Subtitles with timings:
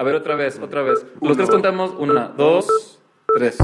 [0.00, 1.04] A ver, otra vez, otra vez.
[1.20, 1.92] Los tres contamos.
[1.98, 2.66] Una, dos,
[3.36, 3.58] tres.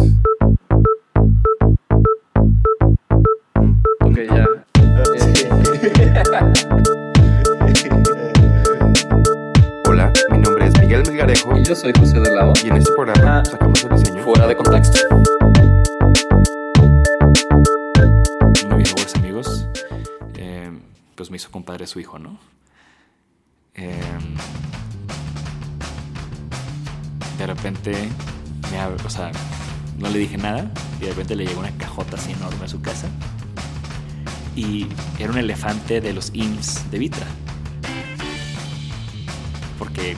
[4.05, 4.47] Ok, ya.
[9.89, 12.53] Hola, mi nombre es Miguel Melgarejo Y yo soy José de Lado.
[12.63, 13.45] y en este programa Ah.
[13.45, 14.23] sacamos el diseño.
[14.23, 14.99] Fuera de contexto.
[18.65, 19.67] uno de mis mejores amigos,
[20.35, 20.71] eh,
[21.15, 22.39] pues me hizo compadre su hijo, ¿no?
[23.75, 23.95] Eh,
[27.39, 27.93] de repente,
[28.71, 29.31] me o sea,
[29.99, 32.81] no le dije nada y de repente le llegó una cajota así enorme a su
[32.81, 33.09] casa
[34.57, 34.87] y
[35.19, 37.27] era un elefante de los IMSS de Vitra.
[39.79, 40.17] Porque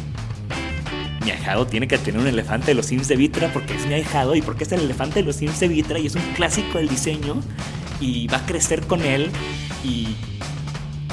[1.25, 3.95] mi ahijado tiene que tener un elefante de los Sims de Vitra porque es mi
[3.95, 6.79] ahijado y porque es el elefante de los Sims de Vitra y es un clásico
[6.79, 7.37] del diseño
[8.01, 9.31] y va a crecer con él
[9.85, 10.09] y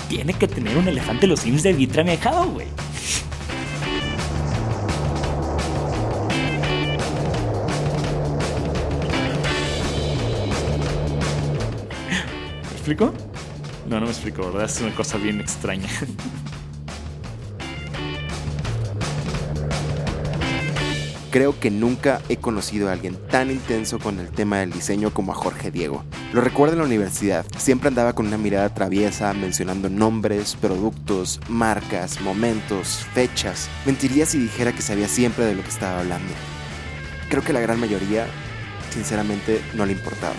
[0.07, 2.67] tiene que tener un elefante de los Sims de Vitra mi ahijado, güey.
[12.85, 13.11] Explico?
[13.89, 14.65] No, no me explico, ¿verdad?
[14.65, 15.89] Es una cosa bien extraña.
[21.31, 25.31] Creo que nunca he conocido a alguien tan intenso con el tema del diseño como
[25.31, 26.05] a Jorge Diego.
[26.31, 32.21] Lo recuerdo en la universidad, siempre andaba con una mirada traviesa, mencionando nombres, productos, marcas,
[32.21, 33.67] momentos, fechas.
[33.87, 36.31] Mentiría si dijera que sabía siempre de lo que estaba hablando.
[37.29, 38.27] Creo que la gran mayoría,
[38.91, 40.35] sinceramente, no le importaba.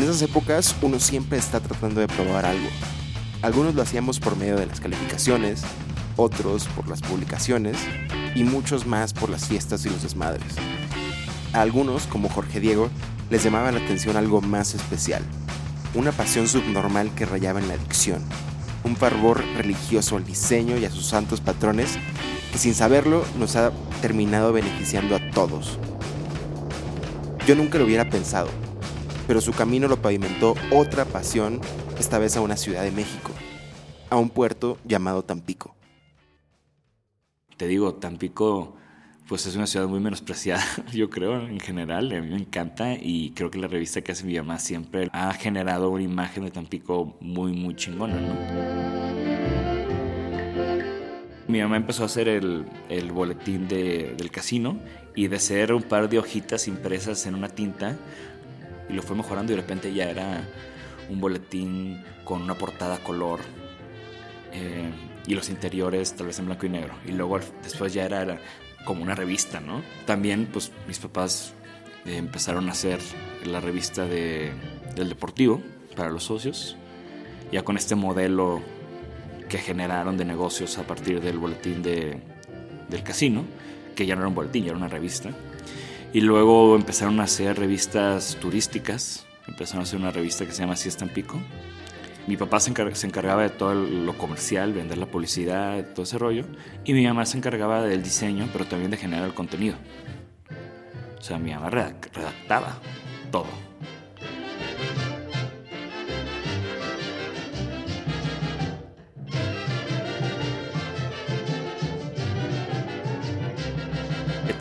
[0.00, 2.66] En esas épocas uno siempre está tratando de probar algo.
[3.42, 5.60] Algunos lo hacíamos por medio de las calificaciones,
[6.16, 7.76] otros por las publicaciones
[8.34, 10.54] y muchos más por las fiestas y los desmadres.
[11.52, 12.88] A algunos, como Jorge Diego,
[13.28, 15.22] les llamaba la atención algo más especial,
[15.92, 18.22] una pasión subnormal que rayaba en la adicción,
[18.84, 21.98] un fervor religioso al diseño y a sus santos patrones
[22.50, 25.78] que sin saberlo nos ha terminado beneficiando a todos.
[27.46, 28.48] Yo nunca lo hubiera pensado,
[29.30, 31.60] pero su camino lo pavimentó otra pasión,
[32.00, 33.30] esta vez a una ciudad de México,
[34.10, 35.76] a un puerto llamado Tampico.
[37.56, 38.74] te digo, Tampico,
[39.28, 42.10] pues es una ciudad muy menospreciada, yo creo, en general.
[42.10, 45.32] A mí me encanta y creo que la revista que hace mi mamá siempre ha
[45.34, 48.34] generado una imagen de Tampico muy, muy chingona, ¿no?
[51.46, 54.80] Mi mamá empezó a hacer el, el boletín de- del casino
[55.14, 57.96] y de ser un par de hojitas impresas en una tinta
[58.90, 60.44] y lo fue mejorando y de repente ya era
[61.08, 63.40] un boletín con una portada color
[64.52, 64.90] eh,
[65.26, 66.94] y los interiores tal vez en blanco y negro.
[67.06, 68.40] Y luego después ya era, era
[68.84, 69.82] como una revista, ¿no?
[70.06, 71.54] También pues mis papás
[72.04, 73.00] eh, empezaron a hacer
[73.44, 74.52] la revista de,
[74.94, 75.60] del deportivo
[75.96, 76.76] para los socios,
[77.52, 78.62] ya con este modelo
[79.48, 82.22] que generaron de negocios a partir del boletín de,
[82.88, 83.44] del casino,
[83.94, 85.30] que ya no era un boletín, ya era una revista.
[86.12, 90.72] Y luego empezaron a hacer revistas turísticas, empezaron a hacer una revista que se llama
[90.74, 91.40] Así es Tampico.
[92.26, 96.44] Mi papá se, se encargaba de todo lo comercial, vender la publicidad, todo ese rollo.
[96.84, 99.76] Y mi mamá se encargaba del diseño, pero también de generar el contenido.
[101.18, 102.78] O sea, mi mamá redac- redactaba
[103.30, 103.46] todo.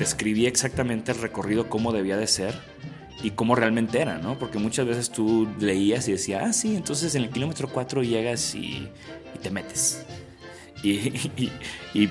[0.03, 2.55] Escribía exactamente el recorrido, cómo debía de ser
[3.21, 4.37] y cómo realmente era, ¿no?
[4.39, 8.55] Porque muchas veces tú leías y decías, ah, sí, entonces en el kilómetro 4 llegas
[8.55, 8.87] y,
[9.41, 10.05] te metes.
[10.83, 10.99] Y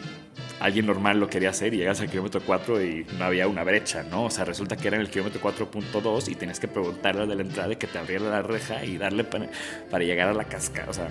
[0.61, 4.03] alguien normal lo quería hacer y llegas al kilómetro 4 y no había una brecha,
[4.03, 4.25] ¿no?
[4.25, 7.43] O sea, resulta que era en el kilómetro 4.2 y tenías que preguntarle de la
[7.43, 9.49] entrada que te abriera la reja y darle para,
[9.91, 10.91] para llegar a la cascada.
[10.91, 11.09] O sea,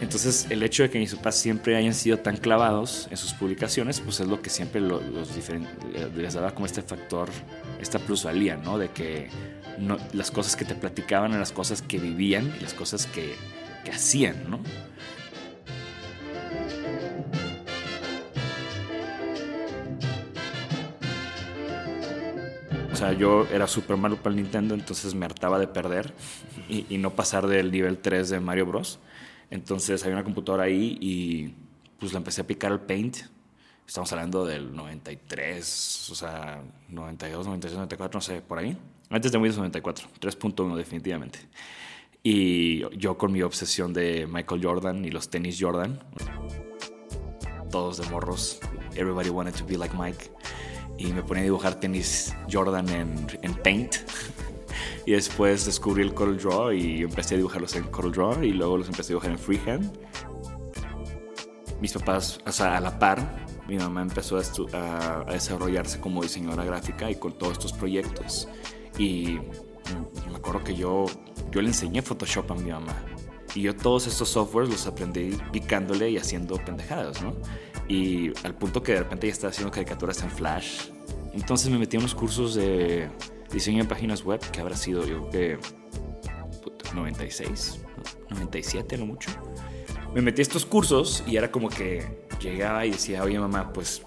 [0.00, 4.00] entonces, el hecho de que mis papás siempre hayan sido tan clavados en sus publicaciones,
[4.00, 7.28] pues es lo que siempre lo- los diferen- eh, les daba como este factor,
[7.80, 8.76] esta plusvalía, ¿no?
[8.76, 9.28] De que
[9.78, 13.34] no- las cosas que te platicaban eran las cosas que vivían y las cosas que,
[13.84, 14.60] que hacían, ¿no?
[23.04, 26.14] Sea, yo era súper malo para el Nintendo, entonces me hartaba de perder
[26.68, 28.98] y, y no pasar del nivel 3 de Mario Bros.
[29.50, 31.54] Entonces había una computadora ahí y
[31.98, 33.18] pues la empecé a picar al Paint.
[33.86, 38.76] Estamos hablando del 93, o sea, 92, 93, 94, no sé, por ahí.
[39.10, 41.38] Antes de Windows 94, 3.1 definitivamente.
[42.22, 46.02] Y yo con mi obsesión de Michael Jordan y los tenis Jordan,
[47.70, 48.60] todos de morros,
[48.96, 50.30] everybody wanted to be like Mike.
[50.98, 53.96] Y me ponía a dibujar tenis Jordan en, en Paint.
[55.06, 58.78] Y después descubrí el Corel Draw y empecé a dibujarlos en Corel Draw y luego
[58.78, 59.98] los empecé a dibujar en Freehand.
[61.80, 66.64] mis papás, o sea, a la par, mi mamá empezó a, a, desarrollarse como diseñadora
[66.64, 68.48] gráfica y con todos estos proyectos.
[68.98, 69.38] Y
[70.30, 71.04] me acuerdo que yo,
[71.50, 72.96] yo le enseñé Photoshop a mi mamá.
[73.54, 77.34] Y yo todos estos softwares los aprendí picándole y haciendo pendejadas, ¿no?
[77.88, 80.88] Y al punto que de repente ya estaba haciendo caricaturas en Flash.
[81.32, 83.08] Entonces me metí a unos cursos de
[83.52, 85.58] diseño de páginas web, que habrá sido yo creo que
[86.94, 87.80] 96,
[88.30, 89.30] 97 no mucho.
[90.14, 94.02] Me metí a estos cursos y era como que llegaba y decía, oye mamá, pues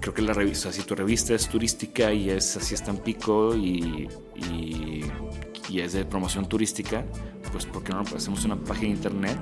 [0.00, 3.54] creo que la revista, si tu revista es turística y es así es tan pico
[3.56, 5.04] y, y,
[5.68, 7.04] y, es de promoción turística,
[7.50, 9.38] pues ¿por qué no hacemos una página de internet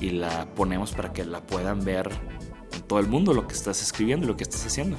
[0.00, 2.47] y la ponemos para que la puedan ver en
[2.88, 4.96] todo el mundo lo que estás escribiendo y lo que estás haciendo?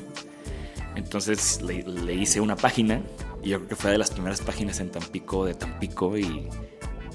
[0.95, 3.01] Entonces le, le hice una página
[3.43, 6.49] y yo creo que fue de las primeras páginas en Tampico de Tampico y,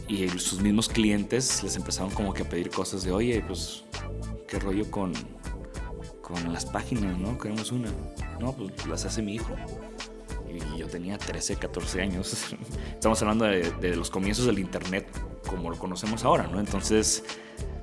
[0.09, 3.85] y sus mismos clientes les empezaron como que a pedir cosas de, oye, pues,
[4.47, 5.13] ¿qué rollo con,
[6.21, 7.39] con las páginas, no?
[7.39, 7.91] Queremos una.
[8.41, 9.55] No, pues las hace mi hijo.
[10.49, 12.55] Y yo tenía 13, 14 años.
[12.93, 15.07] Estamos hablando de, de, los comienzos del Internet
[15.47, 16.61] como lo conocemos ahora, ¿no?
[16.61, 17.25] Entonces,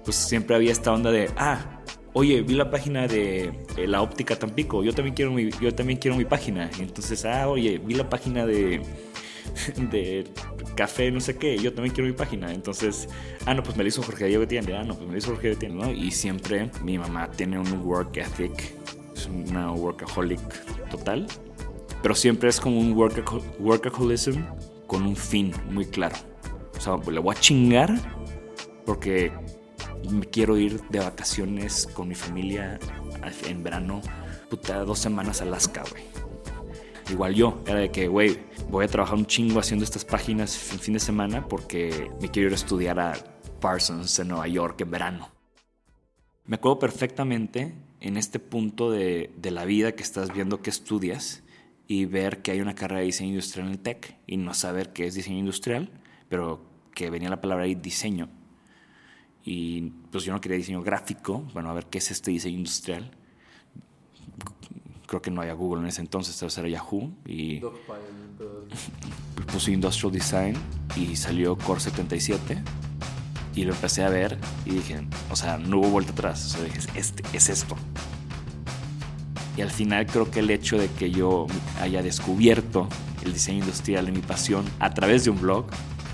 [0.03, 1.80] pues siempre había esta onda de, ah,
[2.13, 6.17] oye, vi la página de la óptica Tampico, yo también quiero mi, yo también quiero
[6.17, 6.69] mi página.
[6.79, 8.81] Entonces, ah, oye, vi la página de,
[9.91, 10.25] de
[10.75, 12.51] café, no sé qué, yo también quiero mi página.
[12.53, 13.07] Entonces,
[13.45, 15.31] ah, no, pues me lo hizo Jorge Diego Tiende, ah, no, pues me lo hizo
[15.31, 15.91] Jorge Diego Tiende, ¿no?
[15.91, 18.73] Y siempre mi mamá tiene un work ethic,
[19.15, 21.27] es una workaholic total,
[22.01, 24.41] pero siempre es como un workaholism
[24.87, 26.15] con un fin muy claro.
[26.77, 27.93] O sea, le voy a chingar
[28.85, 29.31] porque
[30.09, 32.79] me quiero ir de vacaciones con mi familia
[33.47, 34.01] en verano,
[34.49, 36.03] puta, dos semanas a Alaska, güey.
[37.09, 38.39] Igual yo, era de que, güey,
[38.69, 42.47] voy a trabajar un chingo haciendo estas páginas en fin de semana porque me quiero
[42.47, 43.13] ir a estudiar a
[43.59, 45.29] Parsons en Nueva York en verano.
[46.45, 51.43] Me acuerdo perfectamente en este punto de, de la vida que estás viendo que estudias
[51.87, 54.93] y ver que hay una carrera de diseño industrial en el TEC y no saber
[54.93, 55.91] qué es diseño industrial,
[56.29, 56.65] pero
[56.95, 58.29] que venía la palabra ahí diseño.
[59.43, 63.11] Y pues yo no quería diseño gráfico, bueno, a ver qué es este diseño industrial
[65.11, 67.59] creo que no había Google en ese entonces, era Yahoo y
[69.51, 70.55] puse Industrial Design
[70.95, 72.63] y salió Core 77
[73.53, 76.63] y lo empecé a ver y dije, o sea, no hubo vuelta atrás, o sea,
[76.63, 77.75] dije, este, es esto.
[79.57, 81.45] Y al final creo que el hecho de que yo
[81.81, 82.87] haya descubierto
[83.25, 85.65] el diseño industrial en mi pasión a través de un blog,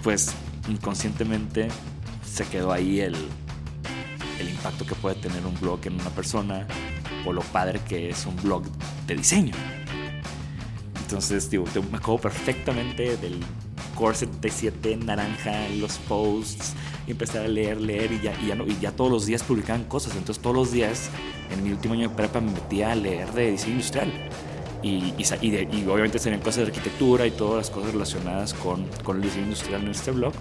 [0.01, 0.33] pues
[0.67, 1.67] inconscientemente
[2.37, 3.15] se quedó ahí el,
[4.39, 6.67] el impacto que puede tener un blog en una persona,
[7.25, 8.63] o lo padre que es un blog
[9.07, 9.55] de diseño.
[11.01, 13.39] Entonces, digo, me acuerdo perfectamente del
[13.95, 16.73] Core 77 naranja, los posts,
[17.07, 19.41] y empecé a leer, leer, y ya, y ya, no, y ya todos los días
[19.41, 20.15] publicaban cosas.
[20.15, 21.09] Entonces, todos los días,
[21.49, 24.13] en mi último año de prepa, me metía a leer de diseño industrial.
[24.83, 29.15] Y, y, y, obviamente serían cosas de arquitectura y todas las cosas relacionadas con, con
[29.15, 30.33] el diseño industrial en este blog.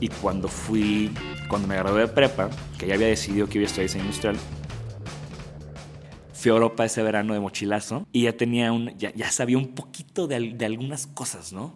[0.00, 1.12] Y cuando fui,
[1.48, 2.48] cuando me gradué de prepa,
[2.78, 4.36] que ya había decidido que iba a estudiar diseño industrial,
[6.32, 9.74] fui a Europa ese verano de mochilazo y ya tenía un, ya, ya sabía un
[9.74, 11.74] poquito de, de, algunas cosas, ¿no?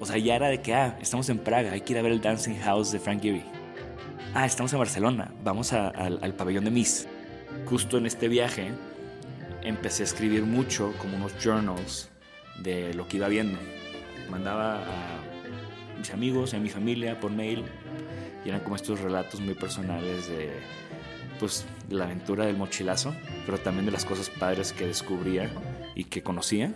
[0.00, 2.10] O sea, ya era de que, ah, estamos en Praga, hay que ir a ver
[2.10, 3.44] el Dancing House de Frank Gehry.
[4.34, 7.06] Ah, estamos en Barcelona, vamos a, al, al pabellón de Miss.
[7.66, 8.72] Justo en este viaje
[9.62, 12.10] empecé a escribir mucho, como unos journals
[12.60, 13.58] de lo que iba viendo.
[14.30, 15.29] Mandaba a
[16.00, 17.64] mis amigos, a mi familia por mail
[18.44, 20.50] y eran como estos relatos muy personales de
[21.38, 23.14] pues la aventura del mochilazo,
[23.46, 25.50] pero también de las cosas padres que descubría
[25.94, 26.74] y que conocía.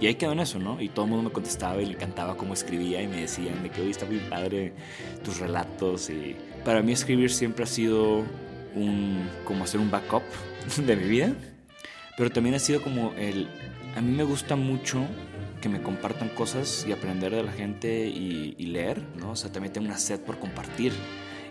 [0.00, 0.80] Y ahí quedó en eso, ¿no?
[0.80, 3.70] Y todo el mundo me contestaba y le encantaba cómo escribía y me decían de
[3.70, 4.72] que hoy está muy padre
[5.22, 6.10] tus relatos.
[6.10, 8.24] Y para mí escribir siempre ha sido
[8.74, 10.22] un, como hacer un backup
[10.86, 11.32] de mi vida,
[12.16, 13.46] pero también ha sido como el,
[13.94, 15.06] a mí me gusta mucho
[15.62, 19.30] que me compartan cosas y aprender de la gente y, y leer, ¿no?
[19.30, 20.92] O sea, también tengo una sed por compartir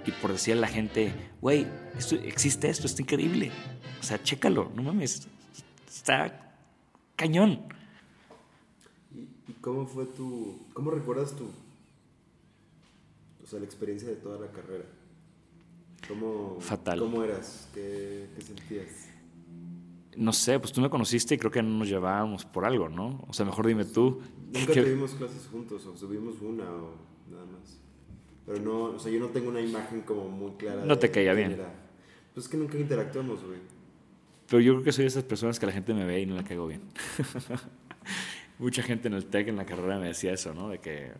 [0.06, 1.66] y por decirle a la gente, güey,
[1.98, 3.52] esto, existe esto, está increíble.
[4.00, 5.28] O sea, chécalo, no mames,
[5.88, 6.56] está
[7.16, 7.62] cañón.
[9.16, 11.46] ¿Y, cómo fue tu, cómo recuerdas tu,
[13.44, 14.86] o sea, la experiencia de toda la carrera?
[16.08, 17.00] ¿Cómo, Fatal.
[17.00, 17.70] ¿Cómo eras?
[17.74, 19.11] ¿Qué, qué sentías?
[20.18, 23.24] No sé, pues tú me conociste y creo que no nos llevábamos por algo, ¿no?
[23.28, 24.22] O sea, mejor dime tú.
[24.54, 26.96] Nunca tuvimos clases juntos, o subimos una o
[27.30, 27.80] nada más.
[28.46, 30.84] Pero no, o sea, yo no tengo una imagen como muy clara.
[30.86, 31.54] No te caía bien.
[31.54, 31.74] Era.
[32.34, 33.60] Pues es que nunca interactuamos, güey.
[34.48, 36.36] Pero yo creo que soy de esas personas que la gente me ve y no
[36.36, 36.82] la caigo bien.
[38.60, 40.70] Mucha gente en el TEC, en la carrera, me decía eso, ¿no?
[40.70, 41.12] De que,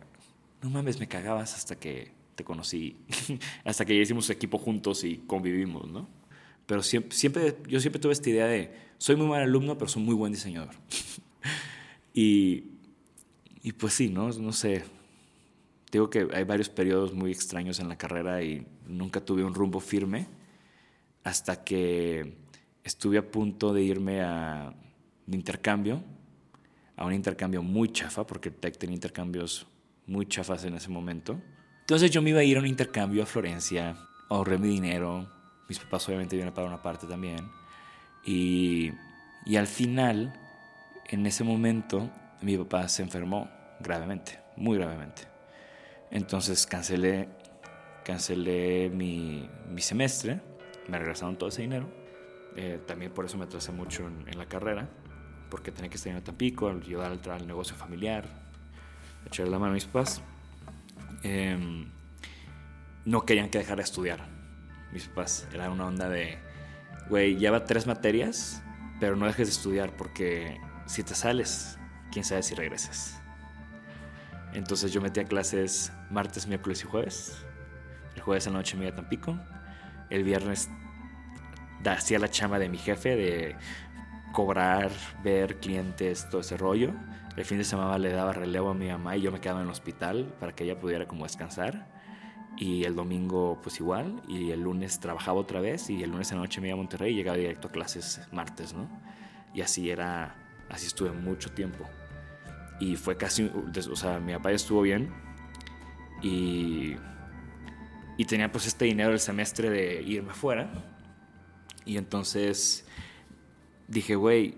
[0.62, 2.96] no mames, me cagabas hasta que te conocí.
[3.64, 6.08] Hasta que ya hicimos equipo juntos y convivimos, ¿no?
[6.66, 10.02] Pero siempre, siempre, yo siempre tuve esta idea de, soy muy mal alumno, pero soy
[10.02, 10.74] muy buen diseñador.
[12.14, 12.64] y,
[13.62, 14.30] y pues sí, ¿no?
[14.30, 14.84] No sé.
[15.90, 19.80] Digo que hay varios periodos muy extraños en la carrera y nunca tuve un rumbo
[19.80, 20.26] firme
[21.24, 22.34] hasta que
[22.82, 24.74] estuve a punto de irme a
[25.26, 26.02] de intercambio,
[26.96, 29.66] a un intercambio muy chafa, porque el TEC tenía intercambios
[30.06, 31.40] muy chafas en ese momento.
[31.80, 33.96] Entonces yo me iba a ir a un intercambio a Florencia,
[34.28, 35.28] ahorré mi dinero,
[35.72, 37.50] mis papás obviamente iban a pagar una parte también,
[38.24, 38.92] y,
[39.46, 40.38] y al final,
[41.08, 42.10] en ese momento,
[42.42, 43.48] mi papá se enfermó
[43.80, 45.22] gravemente, muy gravemente.
[46.10, 47.30] Entonces cancelé,
[48.04, 50.42] cancelé mi, mi semestre,
[50.88, 51.88] me regresaron todo ese dinero.
[52.54, 54.90] Eh, también por eso me atrasé mucho en, la carrera,
[55.48, 58.26] porque tenía que estar en Tampico, ayudar al, negocio familiar,
[59.24, 60.20] echarle la mano a mis papás.
[61.22, 61.86] Eh,
[63.06, 64.41] no querían que dejara de estudiar.
[64.92, 66.38] Mis papás era una onda de,
[67.08, 68.62] güey, lleva tres materias,
[69.00, 71.78] pero no dejes de estudiar porque si te sales,
[72.10, 73.18] quién sabe si regreses.
[74.52, 77.44] Entonces yo metía clases martes, miércoles y jueves.
[78.14, 79.38] El jueves a la noche me iba a Tampico.
[80.10, 80.68] El viernes
[81.90, 83.56] hacía la chama de mi jefe de
[84.32, 84.90] cobrar,
[85.22, 86.92] ver clientes, todo ese rollo.
[87.36, 89.66] El fin de semana le daba relevo a mi mamá y yo me quedaba en
[89.66, 91.88] el hospital para que ella pudiera como descansar.
[92.56, 94.22] Y el domingo pues igual.
[94.28, 96.76] Y el lunes trabajaba otra vez y el lunes en la noche me iba a
[96.76, 98.88] Monterrey y llegaba directo a clases martes, ¿no?
[99.54, 100.34] Y así era,
[100.68, 101.84] así estuve mucho tiempo.
[102.80, 103.50] Y fue casi,
[103.90, 105.10] o sea, mi papá estuvo bien
[106.22, 106.96] y,
[108.16, 110.70] y tenía pues este dinero del semestre de irme afuera.
[111.84, 112.86] Y entonces
[113.88, 114.56] dije, güey,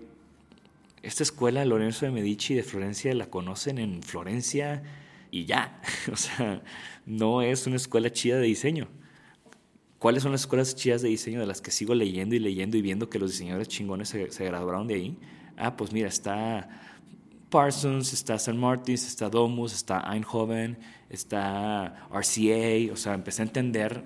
[1.01, 4.81] esta escuela Lorenzo de Medici de Florencia la conocen en Florencia
[5.35, 5.81] y ya.
[6.11, 6.61] O sea,
[7.05, 8.87] no es una escuela chida de diseño.
[9.99, 12.81] ¿Cuáles son las escuelas chidas de diseño de las que sigo leyendo y leyendo y
[12.81, 15.17] viendo que los diseñadores chingones se, se graduaron de ahí?
[15.57, 16.69] Ah, pues mira, está
[17.49, 18.57] Parsons, está St.
[18.57, 20.77] Martins, está Domus, está Eindhoven,
[21.09, 22.93] está RCA.
[22.93, 24.03] O sea, empecé a entender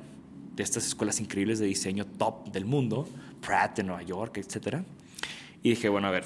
[0.56, 3.08] de estas escuelas increíbles de diseño top del mundo,
[3.42, 4.84] Pratt de Nueva York, etc.
[5.62, 6.26] Y dije, bueno, a ver,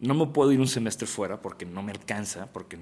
[0.00, 2.78] no me puedo ir un semestre fuera porque no me alcanza, porque,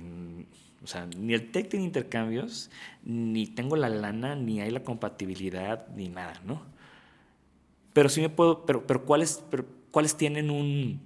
[0.83, 2.71] o sea, ni el TEC tiene intercambios,
[3.05, 6.63] ni tengo la lana, ni hay la compatibilidad, ni nada, ¿no?
[7.93, 9.43] Pero sí me puedo, pero, pero ¿cuáles,
[9.91, 11.01] ¿cuáles tienen un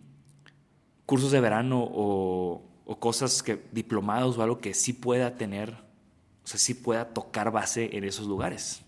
[1.06, 6.46] cursos de verano o, o, cosas que, diplomados o algo que sí pueda tener, o
[6.46, 8.82] sea, sí pueda tocar base en esos lugares?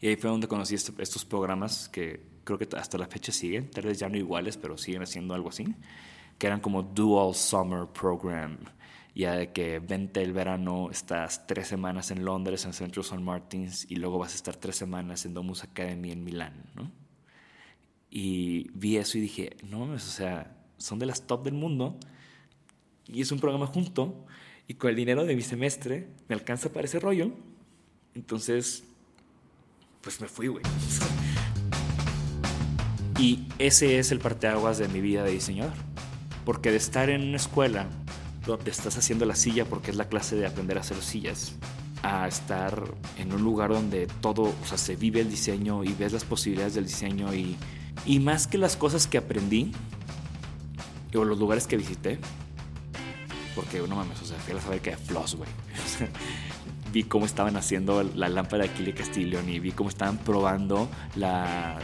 [0.00, 3.70] Y ahí fue donde conocí este, estos programas que creo que hasta la fecha siguen,
[3.70, 5.64] tal vez ya no iguales, pero siguen haciendo algo así,
[6.38, 8.58] que eran como Dual Summer Program,
[9.14, 13.22] ya de que vente el verano, estás tres semanas en Londres, en Central St.
[13.22, 16.90] Martins, y luego vas a estar tres semanas en Domus Academy en Milán, ¿no?
[18.10, 21.96] Y vi eso y dije, no o sea, son de las top del mundo,
[23.06, 24.26] y es un programa junto,
[24.66, 27.32] y con el dinero de mi semestre me alcanza para ese rollo,
[28.14, 28.84] entonces,
[30.00, 30.64] pues me fui, güey.
[33.18, 35.74] Y ese es el parteaguas de mi vida de diseñador.
[36.44, 37.88] Porque de estar en una escuela
[38.46, 41.54] donde estás haciendo la silla porque es la clase de aprender a hacer sillas,
[42.02, 42.84] a estar
[43.18, 46.74] en un lugar donde todo, o sea, se vive el diseño y ves las posibilidades
[46.74, 47.56] del diseño y,
[48.04, 49.72] y más que las cosas que aprendí
[51.14, 52.18] o los lugares que visité,
[53.54, 55.48] porque no mames, o sea, fui a la fábrica de Floss, güey.
[56.94, 61.76] vi cómo estaban haciendo la lámpara de Achille Castillon y vi cómo estaban probando la,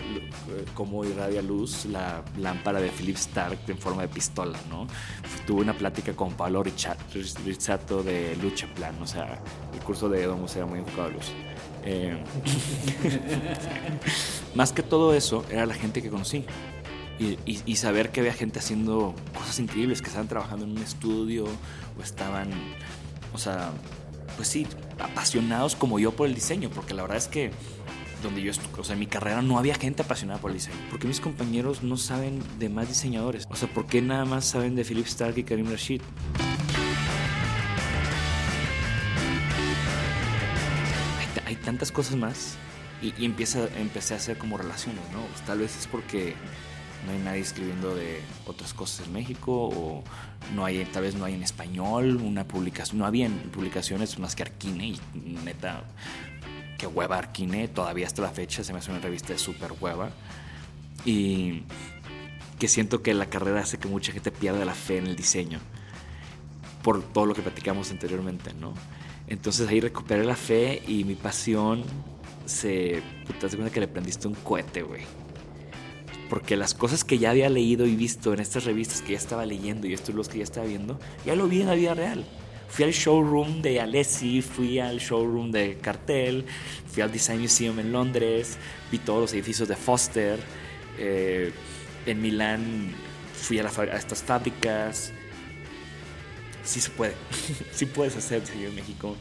[0.75, 4.87] cómo irradia luz la lámpara de Philip Stark en forma de pistola, ¿no?
[5.49, 9.43] Tuve una plática con Paolo Rizzato de Lucha Plan, o sea,
[9.75, 11.33] el curso de Domus era muy enfocado a luz.
[11.85, 12.17] Eh,
[14.55, 16.45] más que todo eso, era la gente que conocí.
[17.19, 20.79] Y, y, y, saber que había gente haciendo cosas increíbles, que estaban trabajando en un
[20.79, 22.49] estudio o estaban,
[23.35, 23.73] o sea,
[24.37, 24.67] pues sí,
[24.99, 27.51] apasionados como yo por el diseño, porque la verdad es que
[28.23, 30.77] donde yo, o sea, en mi carrera no había gente apasionada por el diseño.
[30.91, 33.47] Porque mis compañeros no saben de más diseñadores.
[33.51, 36.03] O sea, ¿por qué nada más saben de Philip Stark y Karim Rashid?
[41.47, 42.57] Hay, tantas cosas más
[43.03, 45.21] y, y empieza, empecé a hacer como relaciones, ¿no?
[45.27, 46.35] Pues tal vez es porque
[47.07, 50.05] no hay nadie escribiendo de otras cosas en México o
[50.55, 54.43] no hay, tal vez no hay en español una publicación, no había publicaciones más que
[54.43, 55.01] Arquine y
[55.45, 55.85] neta,
[56.79, 60.11] que hueva Arquine, todavía hasta la fecha se me hace una revista de súper hueva
[61.05, 61.63] y
[62.59, 65.61] que siento que la carrera hace que mucha gente pierda la fe en el diseño
[66.83, 68.75] por todo lo que platicamos anteriormente, ¿no?
[69.27, 71.85] Entonces ahí recuperé la fe y mi pasión
[72.47, 73.03] se...
[73.27, 75.03] Puta, que le prendiste un cohete, güey.
[76.31, 79.45] Porque las cosas que ya había leído y visto en estas revistas que ya estaba
[79.45, 82.25] leyendo y estos los que ya estaba viendo, ya lo vi en la vida real.
[82.69, 86.47] Fui al showroom de Alessi, fui al showroom de Cartel,
[86.87, 88.59] fui al Design Museum en Londres,
[88.93, 90.39] vi todos los edificios de Foster.
[90.97, 91.53] Eh,
[92.07, 92.95] en Milán
[93.35, 95.13] fui a, a, estas fábricas.
[96.63, 97.15] Sí se puede,
[97.73, 99.17] sí puedes hacer diseño en México.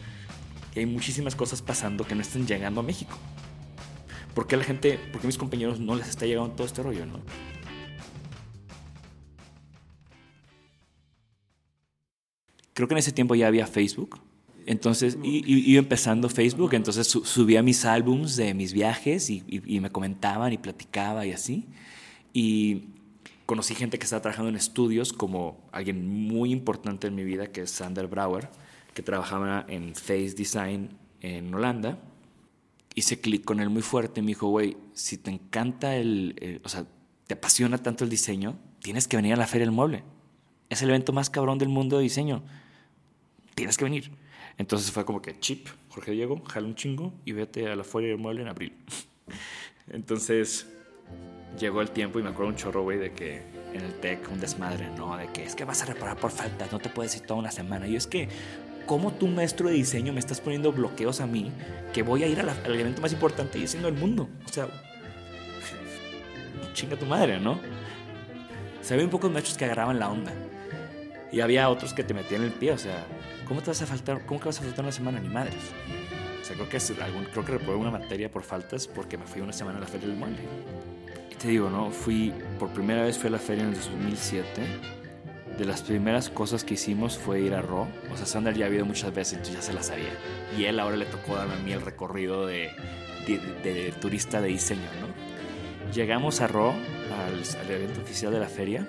[0.76, 3.18] Y hay muchísimas cosas pasando que no están llegando a México.
[4.40, 6.82] ¿Por qué la gente, por qué a mis compañeros no les está llegando todo este
[6.82, 7.20] rollo, no?
[12.72, 14.22] Creo que en ese tiempo ya había Facebook.
[14.66, 20.54] Entonces, iba empezando Facebook, entonces subía mis álbums de mis viajes y, y, me comentaban
[20.54, 21.68] y platicaba y así.
[22.32, 22.84] Y
[23.46, 27.64] conocí gente que estaba trabajando en estudios, como alguien muy importante en mi vida, que
[27.64, 28.48] es Sander Brouwer,
[28.94, 32.00] que trabajaba en Face Design en Holanda.
[33.00, 36.70] Hice clic con él muy fuerte y me dijo, güey, si te encanta el, o
[36.70, 36.86] sea,
[37.28, 40.04] te apasiona tanto el diseño, tienes que venir a la Feria del Mueble.
[40.70, 42.44] Es el evento más cabrón del mundo de diseño.
[43.56, 44.12] Tienes que venir.
[44.58, 48.10] Entonces fue como que chip, Jorge Diego, jala un chingo y vete a la Feria
[48.10, 48.74] del Mueble en abril.
[49.90, 50.68] Entonces
[51.58, 53.42] llegó el tiempo y me acuerdo un chorro, güey, de que
[53.74, 55.16] en el TEC un desmadre, ¿no?
[55.16, 57.52] De que es que vas a reparar por faltas, no te puedes ir toda una
[57.52, 57.88] semana.
[57.88, 58.28] Y es que,
[58.90, 61.52] ¿cómo tú, maestro de diseño, me estás poniendo bloqueos a mí
[61.94, 64.28] que voy a ir al evento más importante y siendo el mundo?
[64.48, 64.68] O sea,
[66.74, 67.60] chinga tu madre, ¿no?
[68.82, 70.34] Se había un poco de maestros que agarraban la onda.
[71.32, 73.06] Y había otros que te metían el pie, o sea,
[73.48, 74.26] ¿cómo te vas a faltar?
[74.26, 75.20] ¿Cómo que vas a faltar una semana?
[75.20, 75.54] Ni madres.
[76.42, 79.40] O sea, creo que, algún, creo que reprobé una materia por faltas porque me fui
[79.40, 80.40] una semana a la feria del mueble
[81.40, 81.90] te digo, ¿no?
[81.90, 84.99] Fui, por primera vez fui a la feria en el 2007.
[85.60, 87.86] De las primeras cosas que hicimos fue ir a Ro.
[88.14, 90.18] O sea, Sander ya había ido muchas veces, entonces ya se la sabía.
[90.58, 92.72] Y él ahora le tocó darme a mí el recorrido de,
[93.28, 95.94] de, turista de diseño, ¿no?
[95.94, 98.88] Llegamos a Ro, al, evento oficial de la feria.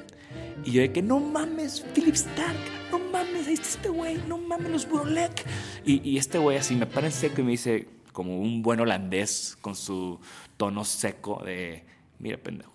[0.64, 2.56] Y yo de que, no mames, Philip Stark,
[2.92, 5.44] no mames, ahí está este güey, no mames, los Burlek.
[5.84, 8.78] Y, y este güey así me para en seco y me dice, como un buen
[8.78, 10.20] holandés con su
[10.56, 11.82] tono seco de
[12.20, 12.70] mira pendejo.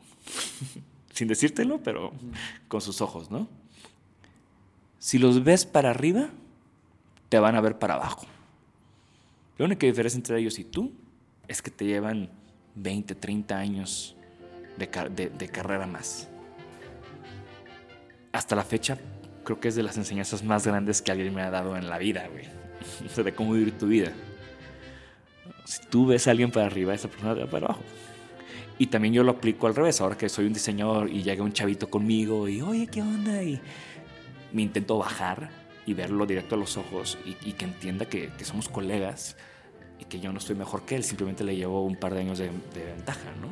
[1.13, 2.12] Sin decírtelo, pero
[2.67, 3.48] con sus ojos, ¿no?
[5.06, 6.30] Si los ves para arriba,
[7.30, 8.26] te van a ver para abajo.
[9.56, 10.94] La única diferencia entre ellos y tú
[11.48, 12.32] es que te llevan
[12.74, 14.15] 20, 30 años
[14.80, 16.28] de, de, carrera más.
[18.32, 18.98] Hasta la fecha,
[19.44, 22.00] creo que es de las enseñanzas más grandes que alguien me ha dado en la
[22.00, 22.46] vida, güey.
[23.06, 24.12] O sea, de cómo vivir tu vida.
[25.65, 27.84] Si tú ves a alguien para arriba, esa persona te va para abajo.
[28.80, 31.54] Y también yo lo aplico al revés, ahora que soy un diseñador y llega un
[31.54, 33.44] chavito conmigo y, oye, ¿qué onda?
[33.44, 33.62] Y
[34.56, 35.50] me intento bajar
[35.86, 39.36] y verlo directo a los ojos y, que entienda que, somos colegas
[40.00, 42.38] y que yo no estoy mejor que él, simplemente le llevo un par de años
[42.38, 43.50] de, ventaja, ¿no?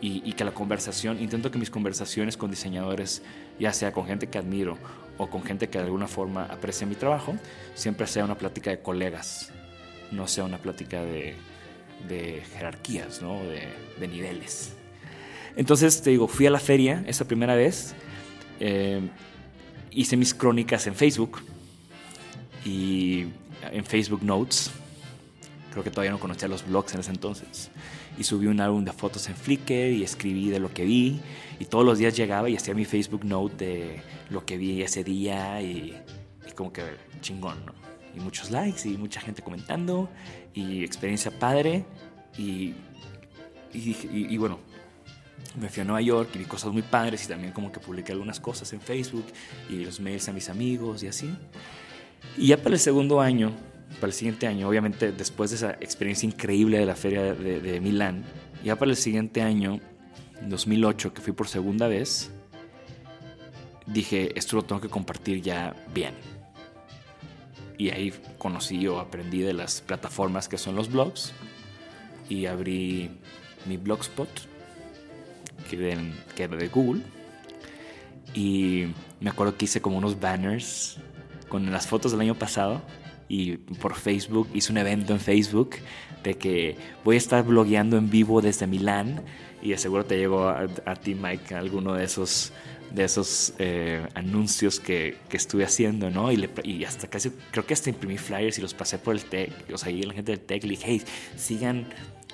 [0.00, 3.22] Y, que la conversación, intento que mis conversaciones con diseñadores,
[3.58, 4.78] ya sea con gente que admiro
[5.18, 7.34] o con gente que de alguna forma aprecia mi trabajo,
[7.74, 9.52] siempre sea una plática de colegas,
[10.10, 11.34] no sea una plática de,
[12.08, 13.40] de jerarquías, ¿no?
[13.98, 14.72] de, niveles.
[15.54, 17.94] Entonces, te digo, fui a la feria esa primera vez,
[18.58, 19.02] eh,
[19.90, 21.42] hice mis crónicas en Facebook
[22.64, 23.26] y
[23.70, 24.70] en Facebook Notes.
[25.72, 27.70] Creo que todavía no conocía los blogs en ese entonces.
[28.18, 31.20] Y subí un álbum de fotos en Flickr y escribí de lo que vi.
[31.58, 35.04] Y todos los días llegaba y hacía mi Facebook Note de lo que vi ese
[35.04, 35.96] día y,
[36.48, 36.82] y como que
[37.20, 37.80] chingón, ¿no?
[38.14, 40.08] y muchos likes y mucha gente comentando
[40.54, 41.84] y experiencia padre
[42.36, 42.74] y,
[43.72, 44.58] y, bueno,
[45.58, 48.12] me fui a Nueva York y vi cosas muy padres y también como que publiqué
[48.12, 49.26] algunas cosas en Facebook
[49.68, 51.30] y los mails a mis amigos y así.
[52.36, 53.52] Y ya para el segundo año,
[53.94, 57.80] para el siguiente año, obviamente después de esa experiencia increíble de la feria de, de
[57.80, 58.24] Milán,
[58.64, 59.80] ya para el siguiente año,
[60.42, 62.30] 2008, que fui por segunda vez,
[63.86, 66.14] dije, esto lo tengo que compartir ya bien
[67.80, 71.32] y ahí conocí o aprendí de las plataformas que son los blogs
[72.28, 73.10] y abrí
[73.64, 74.28] mi blogspot
[75.68, 77.02] que, era de Google
[78.34, 78.86] y
[79.20, 80.98] me acuerdo que hice como unos banners
[81.48, 82.82] con las fotos del año pasado
[83.28, 85.76] y por Facebook hice un evento en Facebook
[86.22, 89.22] de que voy a estar blogueando en vivo desde Milán
[89.62, 92.52] y seguro te llegó a, a ti Mike alguno de esos
[92.92, 96.32] de esos eh, anuncios que, que, estuve haciendo, ¿no?
[96.32, 99.52] Y, y, hasta casi, creo que hasta imprimí flyers y los pasé por el tech,
[99.72, 101.02] o sea, y la gente del tech le dije, hey,
[101.36, 101.86] sigan,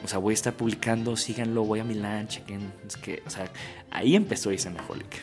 [0.04, 3.50] o sea, voy a estar publicando, síganlo, voy a Milán, chequen, es que, o sea,
[3.90, 5.22] ahí empezó Isenaholic.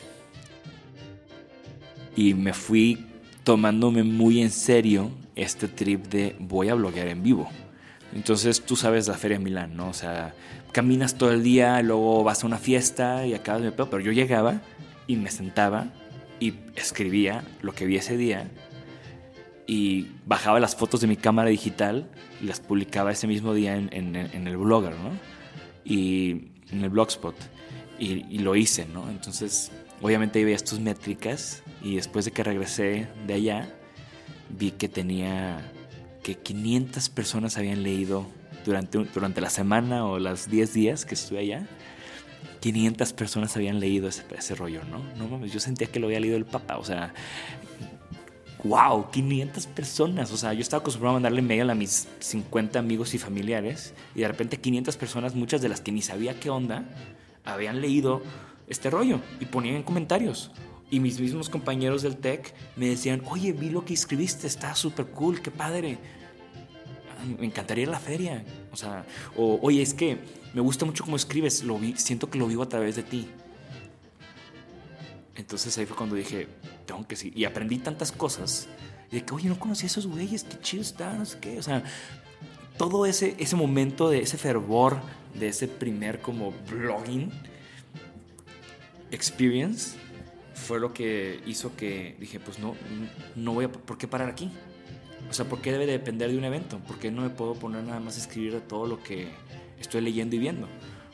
[2.16, 3.06] Y me fui
[3.44, 7.48] tomándome muy en serio este trip de voy a bloguear en vivo.
[8.14, 9.88] Entonces tú sabes la Feria Milán, ¿no?
[9.88, 10.34] O sea,
[10.72, 13.72] caminas todo el día, luego vas a una fiesta y acabas de.
[13.72, 14.60] Pero yo llegaba
[15.06, 15.88] y me sentaba
[16.38, 18.48] y escribía lo que vi ese día
[19.66, 22.08] y bajaba las fotos de mi cámara digital
[22.42, 25.10] y las publicaba ese mismo día en, el blogger, ¿no?
[25.84, 27.34] Y en el blogspot.
[27.98, 29.08] Y, lo hice, ¿no?
[29.08, 29.70] Entonces,
[30.02, 33.74] obviamente ahí veía estas métricas y después de que regresé de allá,
[34.50, 35.72] vi que tenía
[36.22, 38.26] que 500 personas habían leído
[38.64, 41.66] durante, durante la semana o las 10 días que estuve allá.
[42.60, 45.02] 500 personas habían leído ese, ese rollo, ¿no?
[45.16, 47.12] No mames, yo sentía que lo había leído el Papa, o sea,
[48.64, 50.32] wow, 500 personas.
[50.32, 54.20] O sea, yo estaba acostumbrado a mandarle mail a mis 50 amigos y familiares y
[54.20, 56.84] de repente 500 personas, muchas de las que ni sabía qué onda,
[57.44, 58.22] habían leído
[58.66, 60.50] este rollo y ponían en comentarios.
[60.90, 65.06] Y mis mismos compañeros del TEC me decían, oye, vi lo que escribiste, está súper
[65.06, 65.98] cool, qué padre.
[67.38, 68.44] Me encantaría la feria.
[68.72, 69.04] O sea,
[69.36, 70.18] o, oye, es que
[70.52, 73.28] me gusta mucho cómo escribes, lo vi, siento que lo vivo a través de ti.
[75.34, 76.46] Entonces ahí fue cuando dije,
[76.84, 77.32] tengo que sí.
[77.34, 78.68] Y aprendí tantas cosas.
[79.10, 81.58] Y de que, oye, no conocí a esos güeyes, qué chido está, no sé qué.
[81.58, 81.82] O sea,
[82.76, 85.00] todo ese, ese momento de ese fervor,
[85.34, 87.30] de ese primer como blogging
[89.10, 89.96] experience,
[90.54, 92.74] fue lo que hizo que dije, pues no,
[93.34, 94.50] no voy a, ¿por qué parar aquí?
[95.28, 96.78] O sea, ¿por qué debe depender de un evento?
[96.78, 99.28] ¿Por qué no me puedo poner nada más a escribir de todo lo que
[99.80, 100.68] estoy leyendo y viendo?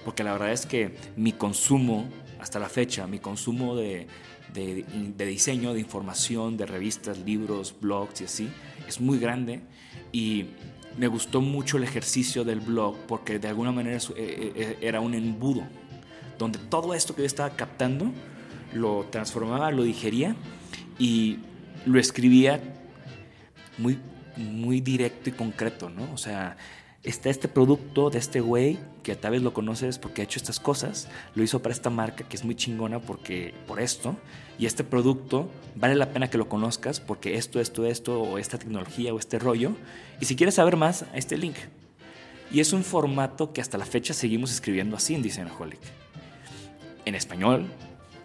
[0.04, 2.09] Porque la verdad es que mi consumo,
[2.40, 4.09] hasta la fecha, mi consumo de,
[4.52, 4.84] de,
[5.16, 8.48] de diseño, de información, de revistas, libros, blogs y así,
[8.88, 9.60] es muy grande
[10.12, 10.46] y
[10.96, 15.14] me gustó mucho el ejercicio del blog porque de alguna manera eh, eh, era un
[15.14, 15.62] embudo,
[16.38, 18.12] donde todo esto que yo estaba captando
[18.72, 20.36] lo transformaba, lo digería
[20.98, 21.38] y
[21.86, 22.60] lo escribía
[23.78, 23.98] muy,
[24.36, 26.12] muy directo y concreto, ¿no?
[26.12, 26.56] O sea,
[27.02, 30.60] está este producto de este güey que tal vez lo conoces porque ha hecho estas
[30.60, 34.16] cosas, lo hizo para esta marca que es muy chingona porque por esto,
[34.58, 38.58] y este producto vale la pena que lo conozcas porque esto, esto, esto, o esta
[38.58, 39.72] tecnología o este rollo,
[40.20, 41.56] y si quieres saber más, a este link.
[42.52, 45.78] Y es un formato que hasta la fecha seguimos escribiendo así en Designaholic.
[47.04, 47.66] En español,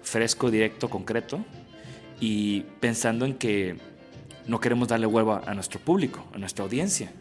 [0.02, 1.46] fresco, directo, concreto
[2.20, 3.78] y pensando en que
[4.48, 7.12] no queremos darle huevo a nuestro público, a nuestra audiencia.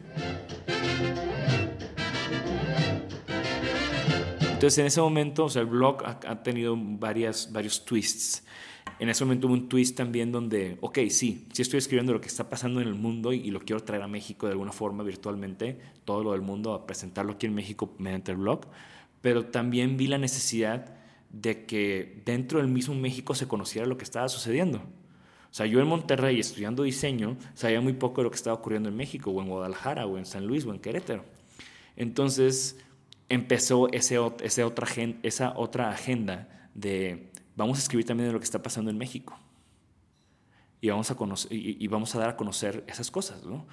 [4.54, 8.44] Entonces en ese momento, o sea, el blog ha, tenido varias, varios twists.
[9.00, 12.28] En ese momento hubo un twist también donde, ok, sí, sí estoy escribiendo lo que
[12.28, 15.02] está pasando en el mundo y, y, lo quiero traer a México de alguna forma
[15.02, 18.60] virtualmente, todo lo del mundo, a presentarlo aquí en México mediante el blog,
[19.20, 20.94] pero también vi la necesidad
[21.30, 24.78] de que dentro del mismo México se conociera lo que estaba sucediendo.
[24.78, 28.88] O sea, yo en Monterrey estudiando diseño sabía muy poco de lo que estaba ocurriendo
[28.88, 31.24] en México, o en Guadalajara, o en San Luis, o en Querétaro.
[31.96, 32.78] Entonces
[33.28, 34.88] empezó ese, ese otra,
[35.22, 39.38] esa otra agenda de vamos a escribir también de lo que está pasando en México.
[40.80, 43.66] Y vamos a, conocer, y, vamos a dar a conocer esas cosas, ¿no?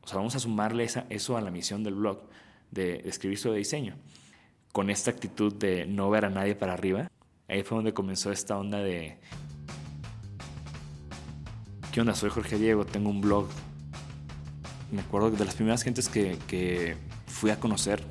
[0.00, 2.22] O sea, vamos a sumarle esa, eso a la misión del blog,
[2.70, 3.96] de, de escribir sobre diseño
[4.74, 7.08] con esta actitud de no ver a nadie para arriba,
[7.46, 9.18] ahí fue donde comenzó esta onda de...
[11.92, 12.12] ¿Qué onda?
[12.16, 13.46] Soy Jorge Diego, tengo un blog.
[14.90, 16.96] Me acuerdo de las primeras gentes que, que
[17.28, 18.02] fui a conocer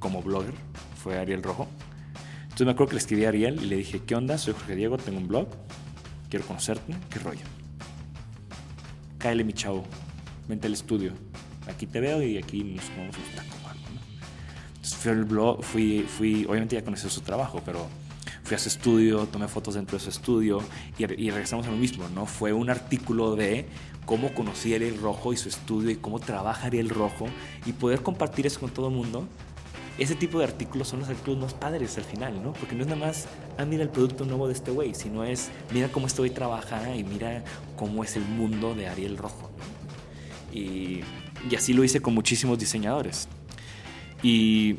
[0.00, 0.54] como blogger
[1.00, 1.68] fue Ariel Rojo.
[2.42, 4.36] Entonces me acuerdo que le escribí a Ariel y le dije, ¿qué onda?
[4.36, 5.46] Soy Jorge Diego, tengo un blog,
[6.28, 7.44] quiero conocerte, ¿qué rollo?
[9.18, 9.84] Cáele mi chavo,
[10.48, 11.12] vente al estudio,
[11.68, 13.50] aquí te veo y aquí nos vamos a
[15.00, 17.88] fui al blog, fui, fui, obviamente ya conocí su trabajo, pero
[18.42, 20.60] fui a su estudio, tomé fotos dentro de su estudio
[20.98, 22.26] y, regresamos a lo mismo, ¿no?
[22.26, 23.66] Fue un artículo de
[24.04, 27.28] cómo conocí a Ariel Rojo y su estudio y cómo trabaja Ariel Rojo
[27.64, 29.26] y poder compartir eso con todo el mundo.
[30.00, 32.54] Ese tipo de artículos son los artículos más padres al final, ¿no?
[32.54, 35.50] Porque no es nada más, ah, mira el producto nuevo de este güey, sino es,
[35.74, 36.32] mira cómo este güey
[36.98, 37.44] y mira
[37.76, 39.50] cómo es el mundo de Ariel Rojo.
[40.54, 41.02] Y,
[41.54, 43.28] así lo hice con muchísimos diseñadores.
[44.22, 44.76] Y,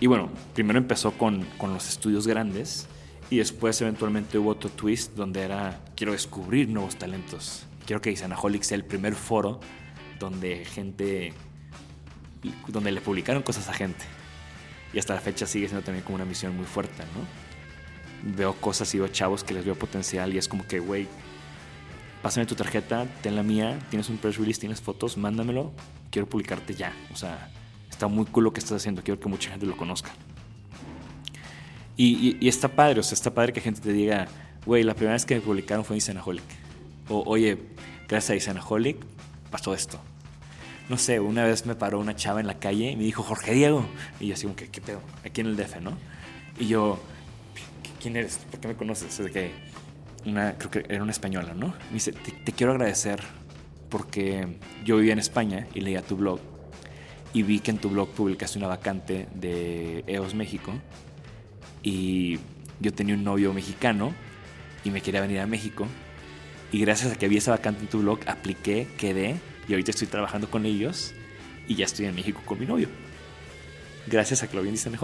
[0.00, 2.86] y bueno, primero empezó con, con, los estudios grandes
[3.28, 7.66] y después eventualmente hubo otro twist donde era quiero descubrir nuevos talentos.
[7.84, 9.60] Quiero que Isanaholic sea el primer foro
[10.18, 11.34] donde gente
[12.68, 14.19] donde le publicaron cosas a gente.
[14.92, 18.34] Y hasta la fecha sigue siendo también como una misión muy fuerte, ¿no?
[18.36, 21.06] Veo cosas y veo chavos que les veo potencial y es como que, güey,
[22.22, 25.72] pásame tu tarjeta, ten la mía, tienes un press release, tienes fotos, mándamelo,
[26.10, 26.92] quiero publicarte ya.
[27.12, 27.50] O sea,
[27.88, 30.10] está muy cool lo que estás haciendo, quiero que mucha gente lo conozca.
[31.96, 34.26] Y, está padre, o sea, está padre que gente te diga,
[34.64, 36.44] güey, la primera vez que me publicaron fue en Cenaholic.
[37.10, 37.58] O, oye,
[38.08, 38.96] gracias a Isanaholic
[39.50, 40.00] pasó esto.
[40.90, 43.52] No sé, una vez me paró una chava en la calle y me dijo, Jorge
[43.54, 43.86] Diego.
[44.18, 45.00] Y yo así como, ¿qué, qué pedo?
[45.24, 45.96] Aquí en el DF, ¿no?
[46.58, 46.98] Y yo,
[48.02, 48.38] ¿quién eres?
[48.50, 49.20] ¿Por qué me conoces?
[49.20, 49.52] Es que
[50.26, 51.68] una, creo que era una española, ¿no?
[51.68, 53.20] Me dice, te, quiero agradecer
[53.88, 56.40] porque yo vivía en España y leía tu blog
[57.32, 60.72] y vi que en tu blog publicaste una vacante de EOS México
[61.84, 62.40] y
[62.80, 64.12] yo tenía un novio mexicano
[64.82, 65.86] y me quería venir a México
[66.72, 69.36] y gracias a que vi esa vacante en tu blog apliqué, quedé
[69.70, 71.14] y ahorita estoy trabajando con ellos
[71.68, 72.88] y ya estoy en México con mi novio.
[74.08, 74.98] Gracias a en Disney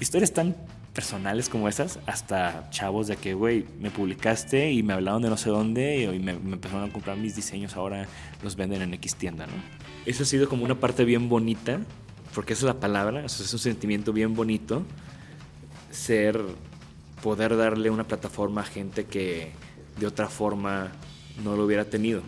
[0.00, 0.56] Historias tan
[0.92, 5.36] personales como esas, hasta chavos de que, güey, me publicaste y me hablaron de no
[5.36, 8.08] sé dónde y me, empezaron a comprar mis diseños, ahora
[8.42, 9.52] los venden en X tienda, ¿no?
[10.06, 11.78] Eso ha sido como una parte bien bonita,
[12.34, 14.82] porque esa es la palabra, eso es un sentimiento bien bonito,
[15.92, 16.40] ser,
[17.22, 19.52] poder darle una plataforma a gente que
[20.00, 20.90] de otra forma
[21.44, 22.22] no lo hubiera tenido.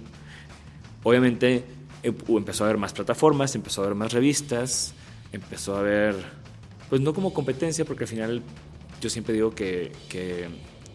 [1.03, 1.65] Obviamente
[2.03, 4.95] em, empezó a haber más plataformas, empezó a haber más revistas,
[5.33, 6.17] empezó a haber,
[6.89, 8.43] pues no como competencia, porque al final
[9.01, 10.49] yo siempre digo que, que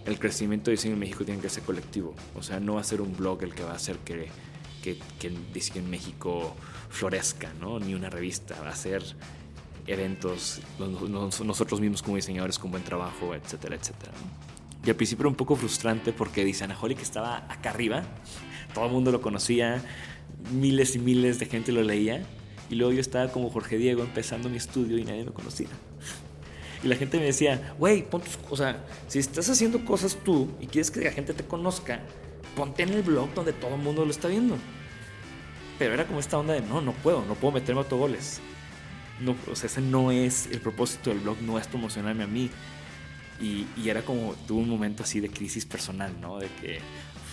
[0.06, 2.14] el crecimiento de diseño en México tiene que ser colectivo.
[2.36, 4.28] O sea, no va a ser un blog el que va a hacer que,
[4.84, 6.56] que, que diseño en México
[6.90, 7.80] florezca, ¿no?
[7.80, 9.04] Ni una revista, va a ser
[9.88, 14.12] eventos, nosotros mismos como diseñadores con buen trabajo, etcétera, etcétera.
[14.84, 18.04] Y al principio era un poco frustrante porque que estaba acá arriba
[18.76, 19.82] todo el mundo lo conocía,
[20.52, 22.24] miles y miles de gente lo leía.
[22.70, 25.68] Y luego yo estaba como Jorge Diego empezando mi estudio y nadie me conocía.
[26.84, 28.06] Y la gente me decía, güey,
[28.50, 32.02] o sea, si estás haciendo cosas tú y quieres que la gente te conozca,
[32.56, 34.58] ponte en el blog donde todo el mundo lo está viendo.
[35.80, 38.42] Pero era como esta onda de, no, no puedo, no puedo meterme autogoles.
[39.22, 42.50] No, o sea, ese no es el propósito del blog, no es promocionarme a mí.
[43.40, 46.40] Y, y era como, tuve un momento así de crisis personal, ¿no?
[46.40, 46.80] De que,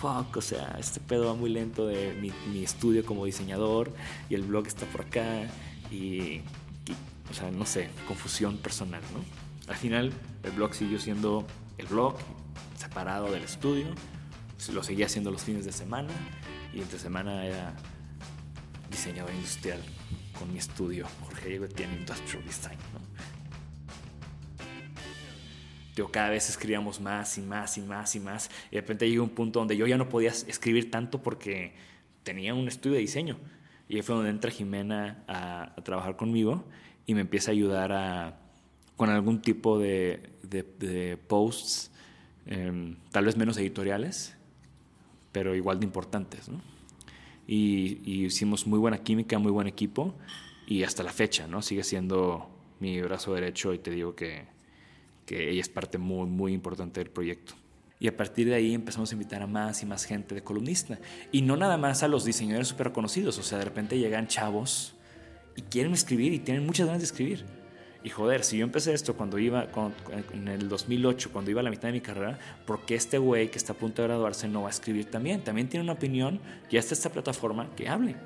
[0.03, 3.93] fuck, o sea, este pedo va muy lento de mi, estudio como diseñador
[4.29, 5.47] y el blog está por acá
[5.93, 6.41] y,
[7.31, 9.73] o sea, no sé, confusión personal, ¿no?
[9.73, 10.13] Al final,
[10.43, 11.47] el blog siguió siendo
[11.79, 12.17] el blog
[12.77, 13.87] separado del estudio,
[14.73, 16.13] lo seguía haciendo los fines de semana
[16.75, 17.73] y entre semana era
[18.91, 19.81] diseñador industrial
[20.37, 23.02] con mi estudio, Jorge Diego tiene Industrial Design, ¿no?
[25.95, 28.51] Yo cada vez escribíamos más y más y más y más.
[28.71, 31.75] Y de repente llegó un punto donde yo ya no podía escribir tanto porque
[32.23, 33.39] tenía un estudio de diseño.
[33.89, 36.65] Y ahí fue donde entra Jimena a, trabajar conmigo
[37.07, 38.39] y me empieza a ayudar a,
[38.97, 41.91] con algún tipo de, de, posts,
[42.47, 44.37] em, tal vez menos editoriales,
[45.31, 46.49] pero igual de importantes.
[46.49, 46.63] ¿no?
[47.47, 50.15] Y, y, hicimos muy buena química, muy buen equipo
[50.67, 51.61] y hasta la fecha ¿no?
[51.61, 52.49] sigue siendo
[52.81, 54.52] mi brazo derecho y te digo que
[55.27, 57.55] que ella es parte muy, muy importante del proyecto.
[57.99, 60.99] Y a partir de ahí empezamos a invitar a más y más gente de columnista.
[61.31, 63.39] Y no nada más a los diseñadores súper conocidos.
[63.39, 64.97] O sea, de repente llegan chavos
[65.55, 67.45] y quieren escribir y tienen muchas ganas de escribir.
[68.05, 69.69] Y joder, si yo empecé esto cuando iba,
[70.33, 73.53] en el 2008, cuando iba a la mitad de mi carrera, ¿por qué este güey
[73.53, 75.45] que está a punto de graduarse no va a escribir también?
[75.45, 78.17] También tiene una opinión, ya está esta plataforma, que hable.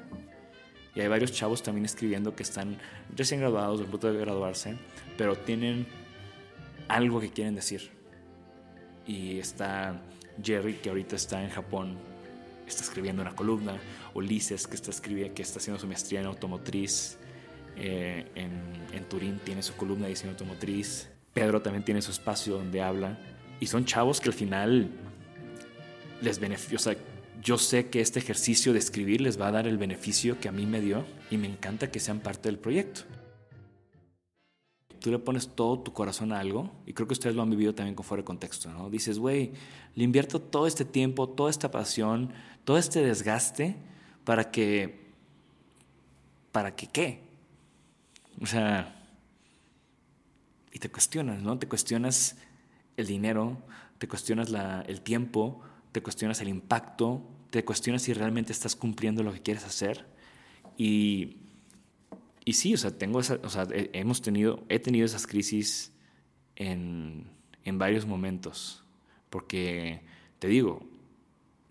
[0.95, 2.79] Y hay varios chavos también escribiendo que están
[3.15, 4.79] recién graduados, a punto de graduarse,
[5.19, 5.87] pero tienen
[6.89, 7.91] algo que quieren decir.
[9.07, 10.01] Y está
[10.43, 11.97] Jerry, que ahorita está en Japón,
[12.67, 13.79] está escribiendo una columna.
[14.15, 17.19] Ulises, que está, escribiendo, que está haciendo su maestría en automotriz.
[17.77, 18.53] Eh, en,
[18.93, 21.09] en, Turín tiene su columna de diseño automotriz.
[21.35, 23.19] Pedro también tiene su espacio donde habla.
[23.61, 24.91] Y son chavos que al final
[26.23, 26.77] les beneficia.
[26.77, 26.97] O sea,
[27.43, 30.53] yo sé que este ejercicio de escribir les va a dar el beneficio que a
[30.53, 33.03] mí me dio y me encanta que sean parte del proyecto
[35.01, 37.75] tú le pones todo tu corazón a algo, y creo que ustedes lo han vivido
[37.75, 38.91] también con fuera de contexto, ¿no?
[38.91, 39.53] Dices, güey,
[39.95, 42.33] le invierto todo este tiempo, toda esta pasión,
[42.65, 43.77] todo este desgaste
[44.25, 45.13] para que,
[46.53, 47.21] ¿para que qué?
[48.41, 48.93] O sea,
[50.73, 51.59] y te cuestionas, ¿no?
[51.59, 52.37] Te cuestionas
[52.97, 53.57] el dinero,
[53.99, 55.61] te cuestionas la, el tiempo,
[55.93, 60.07] te cuestionas el impacto, te cuestionas si realmente estás cumpliendo lo que quieres hacer.
[60.77, 61.39] Y
[62.47, 65.93] y sí, o sea, tengo esa, o sea, hemos tenido, he tenido esas crisis
[66.55, 67.27] en,
[67.65, 68.85] en varios momentos,
[69.31, 70.03] porque
[70.39, 70.89] te digo,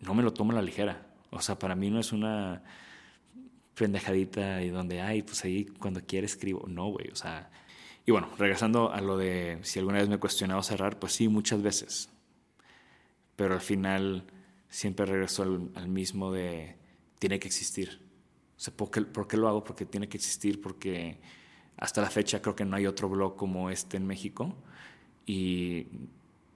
[0.02, 1.08] no me lo tomo a la ligera.
[1.32, 2.62] O sea, para mí no es una
[3.74, 6.68] pendejadita y donde, ay, pues ahí cuando quiera escribo.
[6.68, 7.50] No, güey, o sea.
[8.06, 11.30] Y bueno, regresando a lo de si alguna vez me he cuestionado cerrar, pues sí,
[11.30, 12.10] muchas veces.
[13.38, 14.26] Pero al final
[14.68, 16.76] siempre regreso al, al mismo de,
[17.18, 18.05] tiene que existir.
[18.58, 19.64] O sea, ¿por qué, lo hago?
[19.64, 21.18] Porque tiene que existir, porque
[21.78, 24.56] hasta la fecha creo que no hay otro blog como este en México
[25.26, 25.88] y,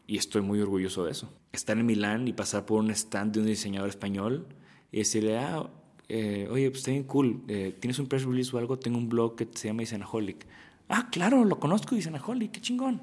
[0.08, 1.34] y, estoy muy orgulloso de eso.
[1.52, 4.48] Estar en Milán y pasar por un stand de un diseñador español
[4.92, 5.70] y decirle, ah,
[6.08, 8.80] eh, oye, pues está bien cool, eh, ¿tienes un press release o algo?
[8.80, 10.46] Tengo un blog que se llama Isanaholic.
[10.88, 13.02] Ah, claro, lo conozco, Isanaholic, qué chingón.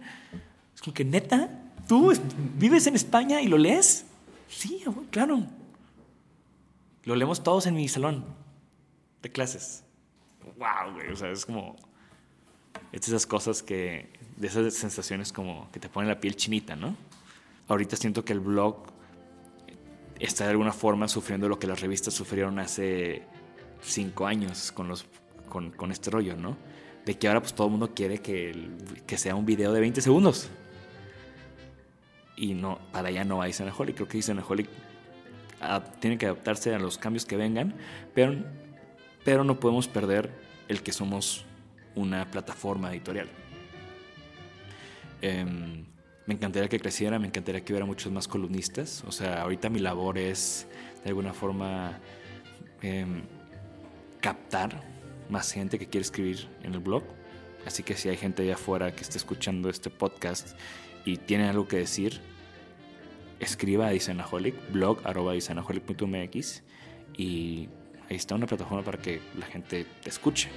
[0.74, 2.12] Es como que, neta, ¿tú
[2.58, 4.06] vives en España y lo lees?
[4.48, 5.46] Sí, claro.
[7.04, 8.24] Lo leemos todos en mi salón
[9.26, 9.84] de clases.
[10.56, 11.76] Wow, güey, o sea, es como...
[12.92, 16.96] Es esas cosas que, de esas sensaciones como que te ponen la piel chinita, ¿no?
[17.68, 18.86] Ahorita siento que el blog
[20.20, 23.22] está de alguna forma sufriendo lo que las revistas sufrieron hace
[23.80, 25.06] cinco años con, los,
[25.48, 26.56] con, con este rollo, ¿no?
[27.04, 28.68] De que ahora pues todo el mundo quiere que,
[29.06, 30.48] que sea un video de 20 segundos.
[32.36, 33.96] Y no, para allá no hay Cenaholic.
[33.96, 34.68] Creo que Cenaholic
[35.60, 37.74] ah, tiene que adaptarse a los cambios que vengan,
[38.14, 38.36] pero,
[39.26, 40.30] pero no podemos perder
[40.68, 41.44] el que somos
[41.96, 43.28] una plataforma editorial.
[45.20, 45.44] Eh,
[46.26, 49.02] me encantaría que creciera, me encantaría que hubiera muchos más columnistas.
[49.04, 50.68] O sea, ahorita mi labor es
[51.02, 51.98] de alguna forma
[52.82, 53.24] em,
[54.20, 54.80] captar
[55.28, 57.02] más gente que quiere escribir en el blog.
[57.66, 60.56] Así que si hay gente allá afuera que esté escuchando este podcast
[61.04, 62.20] y tiene algo que decir,
[63.40, 65.00] escriba a Isanaholic, blog
[67.18, 67.68] y
[68.08, 70.50] ahí está una plataforma para que la gente te escuche.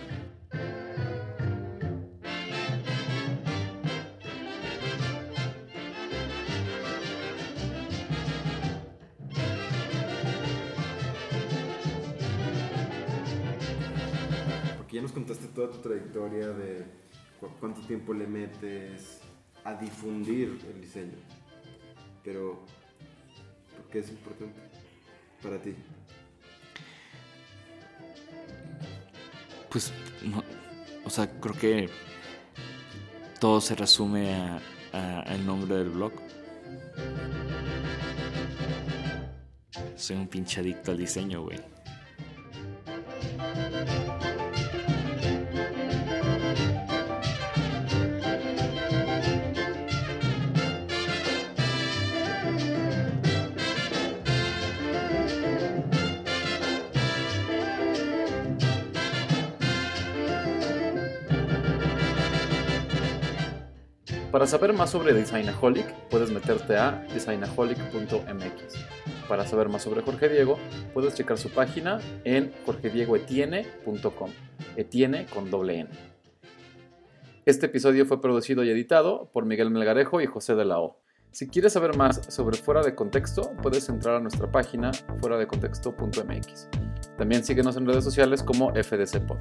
[14.91, 16.83] ya nos contaste toda tu trayectoria de
[17.59, 19.21] cuánto tiempo le metes
[19.63, 21.17] a difundir el diseño.
[22.23, 22.65] Pero,
[23.77, 24.59] ¿por qué es importante
[25.41, 25.75] para ti?
[29.69, 30.43] Pues, no,
[31.05, 31.89] o sea, creo que
[33.39, 34.59] todo se resume
[34.91, 36.13] al nombre del blog.
[39.95, 41.59] Soy un pinche adicto al diseño, güey.
[64.31, 68.75] Para saber más sobre Designaholic, puedes meterte a designaholic.mx.
[69.27, 70.59] Para saber más sobre Jorge Diego,
[70.93, 74.29] puedes checar su página en jorgediegoetiene.com.
[74.75, 75.89] Etienne con doble N.
[77.45, 80.99] Este episodio fue producido y editado por Miguel Melgarejo y José de la O.
[81.31, 85.47] Si quieres saber más sobre Fuera de Contexto, puedes entrar a nuestra página fuera de
[85.47, 86.88] contexto.mx.
[87.17, 89.39] También síguenos en redes sociales como FDC Pod.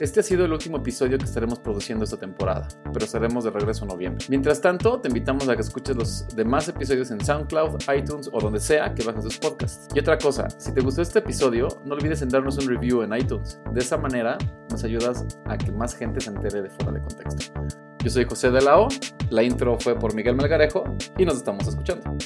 [0.00, 3.84] Este ha sido el último episodio que estaremos produciendo esta temporada, pero estaremos de regreso
[3.84, 4.24] en noviembre.
[4.28, 8.60] Mientras tanto, te invitamos a que escuches los demás episodios en SoundCloud, iTunes o donde
[8.60, 9.88] sea que bajes tus podcasts.
[9.94, 13.14] Y otra cosa, si te gustó este episodio, no olvides en darnos un review en
[13.14, 13.60] iTunes.
[13.72, 14.38] De esa manera
[14.70, 17.52] nos ayudas a que más gente se entere de fuera de contexto.
[18.02, 18.88] Yo soy José de la O,
[19.30, 20.84] la intro fue por Miguel Melgarejo
[21.18, 22.16] y nos estamos escuchando.